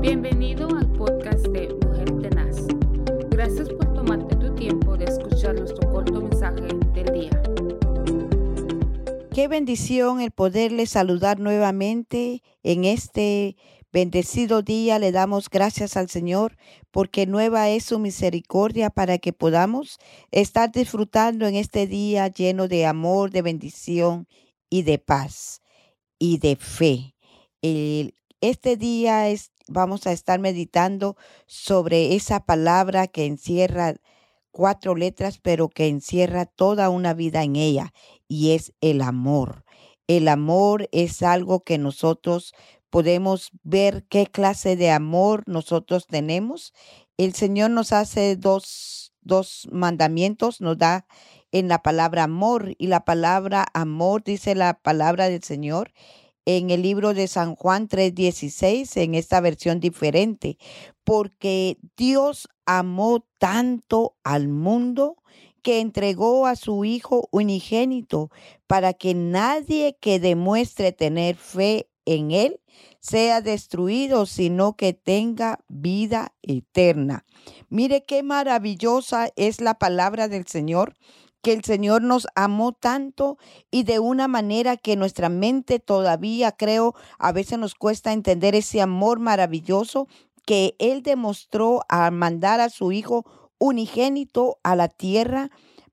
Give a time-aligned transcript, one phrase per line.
[0.00, 2.66] Bienvenido al podcast de Mujer Tenaz.
[3.28, 7.42] Gracias por tomarte tu tiempo de escuchar nuestro corto mensaje del día.
[9.34, 13.58] Qué bendición el poderle saludar nuevamente en este
[13.92, 14.98] bendecido día.
[14.98, 16.56] Le damos gracias al Señor
[16.90, 19.98] porque nueva es su misericordia para que podamos
[20.30, 24.26] estar disfrutando en este día lleno de amor, de bendición
[24.70, 25.60] y de paz
[26.18, 27.14] y de fe.
[28.40, 31.16] este día es, vamos a estar meditando
[31.46, 33.94] sobre esa palabra que encierra
[34.50, 37.92] cuatro letras, pero que encierra toda una vida en ella,
[38.28, 39.64] y es el amor.
[40.06, 42.52] El amor es algo que nosotros
[42.90, 46.74] podemos ver qué clase de amor nosotros tenemos.
[47.16, 51.06] El Señor nos hace dos, dos mandamientos, nos da
[51.52, 55.92] en la palabra amor, y la palabra amor, dice la palabra del Señor,
[56.44, 60.58] en el libro de San Juan 3:16, en esta versión diferente,
[61.04, 65.16] porque Dios amó tanto al mundo
[65.62, 68.30] que entregó a su Hijo unigénito
[68.66, 72.60] para que nadie que demuestre tener fe en Él
[73.00, 77.24] sea destruido, sino que tenga vida eterna.
[77.68, 80.94] Mire qué maravillosa es la palabra del Señor
[81.42, 83.38] que el Señor nos amó tanto
[83.70, 88.80] y de una manera que nuestra mente todavía creo a veces nos cuesta entender ese
[88.80, 90.08] amor maravilloso
[90.46, 93.24] que Él demostró al mandar a su Hijo
[93.58, 95.50] unigénito a la tierra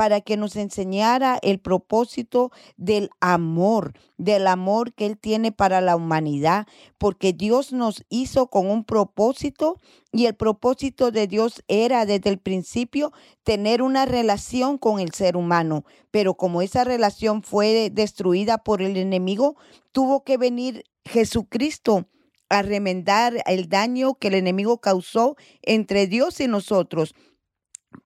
[0.00, 5.94] para que nos enseñara el propósito del amor, del amor que Él tiene para la
[5.94, 9.78] humanidad, porque Dios nos hizo con un propósito
[10.10, 15.36] y el propósito de Dios era desde el principio tener una relación con el ser
[15.36, 19.56] humano, pero como esa relación fue destruida por el enemigo,
[19.92, 22.06] tuvo que venir Jesucristo
[22.48, 27.14] a remendar el daño que el enemigo causó entre Dios y nosotros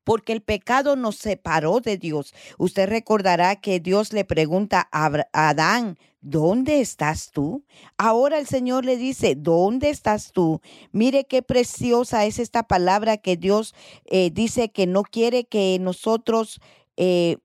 [0.04, 2.34] porque el pecado nos separó de Dios.
[2.58, 7.64] Usted recordará que Dios le pregunta a Adán, ¿dónde estás tú?
[7.98, 10.60] Ahora el Señor le dice, ¿dónde estás tú?
[10.92, 13.74] Mire qué preciosa es esta palabra que Dios
[14.06, 16.60] eh, dice que no quiere que nosotros
[16.96, 17.36] eh,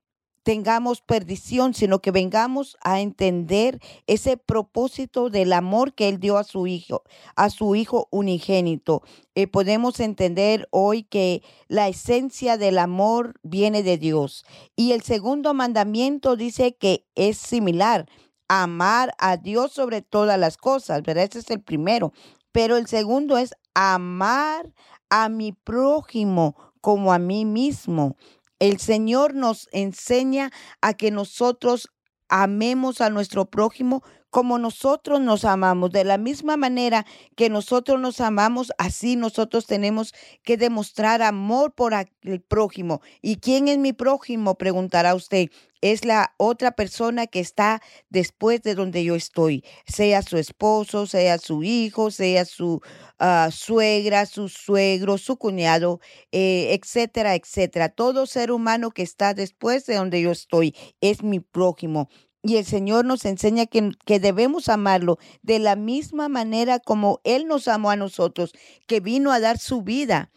[0.44, 6.44] tengamos perdición, sino que vengamos a entender ese propósito del amor que Él dio a
[6.44, 7.04] su Hijo,
[7.36, 9.04] a su Hijo unigénito.
[9.36, 14.46] Eh, podemos entender hoy que la esencia del amor viene de Dios.
[14.76, 18.08] Y el segundo mandamiento dice que es similar,
[18.48, 21.26] amar a Dios sobre todas las cosas, ¿verdad?
[21.26, 22.12] Ese es el primero.
[22.52, 24.74] Pero el segundo es amar
[25.10, 28.16] a mi prójimo como a mí mismo.
[28.60, 31.90] El Señor nos enseña a que nosotros
[32.28, 35.92] amemos a nuestro prójimo como nosotros nos amamos.
[35.92, 40.14] De la misma manera que nosotros nos amamos, así nosotros tenemos
[40.44, 43.02] que demostrar amor por el prójimo.
[43.22, 44.56] ¿Y quién es mi prójimo?
[44.56, 45.50] Preguntará usted.
[45.82, 51.38] Es la otra persona que está después de donde yo estoy, sea su esposo, sea
[51.38, 52.82] su hijo, sea su
[53.18, 56.02] ah, suegra, su suegro, su cuñado,
[56.34, 57.88] eh, etcétera, etcétera.
[57.88, 62.10] Todo ser humano que está después de donde yo estoy es mi prójimo.
[62.42, 67.48] Y el Señor nos enseña que, que, debemos amarlo de la misma manera como Él
[67.48, 68.54] nos amó a nosotros,
[68.88, 70.32] que vino a dar su vida.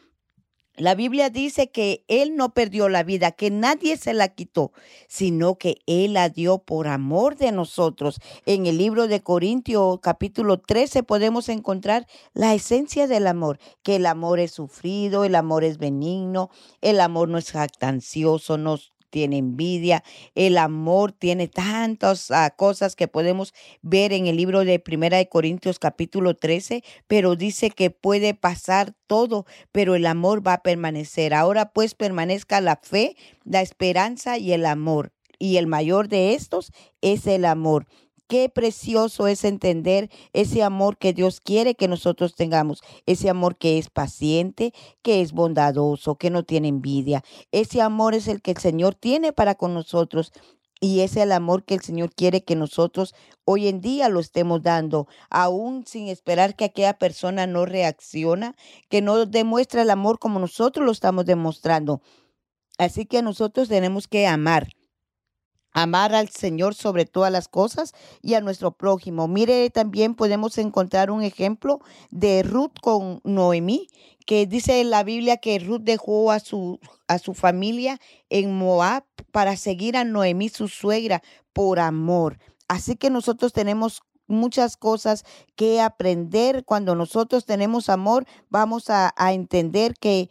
[0.77, 4.73] La Biblia dice que Él no perdió la vida, que nadie se la quitó,
[5.07, 8.21] sino que Él la dio por amor de nosotros.
[8.47, 14.07] En el libro de Corintios capítulo 13 podemos encontrar la esencia del amor, que el
[14.07, 16.49] amor es sufrido, el amor es benigno,
[16.81, 18.79] el amor no es jactancioso, no,
[19.13, 20.03] tiene envidia,
[20.35, 23.53] el amor tiene tantas ah, cosas que podemos
[23.83, 28.95] ver en el libro de Primera de Corintios capítulo 13, pero dice que puede pasar
[29.07, 31.35] todo, pero el amor va a permanecer.
[31.35, 33.15] Ahora pues permanezca la fe,
[33.45, 35.13] la esperanza y el amor.
[35.39, 37.87] Y el mayor de estos es el amor.
[38.33, 43.77] Qué precioso es entender ese amor que Dios quiere que nosotros tengamos, ese amor que
[43.77, 44.73] es paciente,
[45.03, 47.23] que es bondadoso, que no tiene envidia.
[47.51, 50.33] Ese amor es el que el Señor tiene para con nosotros.
[50.81, 53.15] Y es el amor que el Señor quiere que nosotros
[53.45, 58.57] hoy en día lo estemos dando, aún sin esperar que aquella persona no reacciona,
[58.89, 62.01] que no demuestra el amor como nosotros lo estamos demostrando.
[62.79, 64.69] Así que nosotros tenemos que amar
[65.73, 69.29] amar al Señor sobre todas las cosas y a nuestro prójimo.
[69.29, 71.81] Mire, también podemos encontrar un ejemplo
[72.11, 73.89] de Ruth con Noemí,
[74.27, 76.79] que dice la Biblia que Ruth dejó a su,
[77.09, 77.99] a su familia
[78.31, 81.23] en Moab para seguir a Noemí, su suegra,
[81.53, 82.39] por amor.
[82.69, 85.25] Así que nosotros tenemos muchas cosas
[85.57, 86.65] que aprender.
[86.65, 90.31] Cuando nosotros tenemos amor, vamos a, a entender que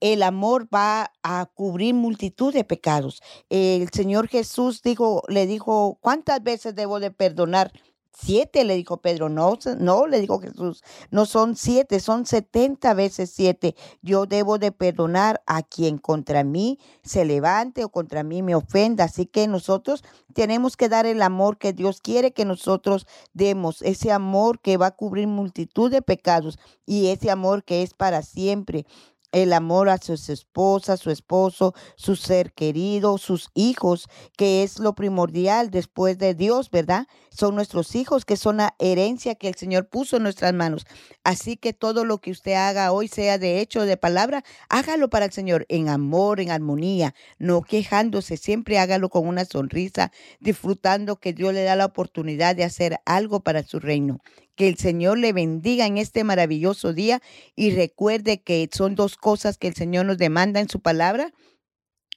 [0.00, 3.22] el amor va a cubrir multitud de pecados.
[3.48, 7.72] El Señor Jesús dijo, le dijo, ¿cuántas veces debo de perdonar?
[8.12, 9.28] Siete, le dijo Pedro.
[9.28, 10.82] No, no, le dijo Jesús.
[11.10, 13.76] No son siete, son setenta veces siete.
[14.02, 19.04] Yo debo de perdonar a quien contra mí se levante o contra mí me ofenda.
[19.04, 20.04] Así que nosotros
[20.34, 23.80] tenemos que dar el amor que Dios quiere que nosotros demos.
[23.80, 28.22] Ese amor que va a cubrir multitud de pecados y ese amor que es para
[28.22, 28.84] siempre
[29.32, 34.94] el amor a sus esposas, su esposo, su ser querido, sus hijos, que es lo
[34.94, 37.06] primordial después de Dios, ¿verdad?
[37.30, 40.86] Son nuestros hijos, que son la herencia que el Señor puso en nuestras manos.
[41.24, 45.10] Así que todo lo que usted haga hoy, sea de hecho o de palabra, hágalo
[45.10, 51.16] para el Señor en amor, en armonía, no quejándose, siempre hágalo con una sonrisa, disfrutando
[51.16, 54.20] que Dios le da la oportunidad de hacer algo para su reino.
[54.60, 57.22] Que el Señor le bendiga en este maravilloso día
[57.56, 61.32] y recuerde que son dos cosas que el Señor nos demanda en su palabra.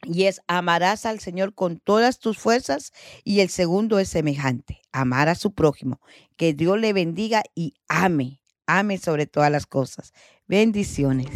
[0.04, 2.92] Y es amarás al Señor con todas tus fuerzas.
[3.24, 6.01] Y el segundo es semejante, amar a su prójimo.
[6.36, 10.12] Que Dios le bendiga y ame, ame sobre todas las cosas.
[10.45, 11.30] Bendiciones.